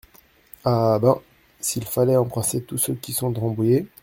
Ah! 0.65 0.97
ben! 0.99 1.21
s’il 1.59 1.83
fallait 1.85 2.17
embrasser 2.17 2.63
tous 2.63 2.79
ceux 2.79 2.95
qui 2.95 3.13
sont 3.13 3.29
de 3.29 3.39
Rambouillet!… 3.39 3.85